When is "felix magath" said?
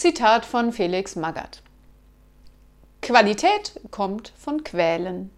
0.72-1.60